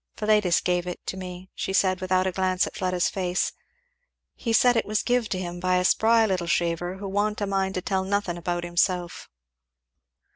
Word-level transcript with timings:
"Philetus 0.17 0.61
gave 0.61 0.87
it 0.87 1.05
to 1.05 1.15
me," 1.15 1.51
she 1.53 1.73
said, 1.73 2.01
without 2.01 2.25
a 2.25 2.31
glance 2.31 2.65
at 2.65 2.75
Fleda's 2.75 3.07
face, 3.07 3.53
"he 4.33 4.51
said 4.51 4.75
it 4.75 4.87
was 4.87 5.03
give 5.03 5.29
to 5.29 5.37
him 5.37 5.59
by 5.59 5.75
a 5.75 5.85
spry 5.85 6.25
little 6.25 6.47
shaver 6.47 6.95
who 6.95 7.07
wa'n't 7.07 7.39
a 7.39 7.45
mind 7.45 7.75
to 7.75 7.83
tell 7.83 8.03
nothin' 8.03 8.35
about 8.35 8.63
himself." 8.63 9.29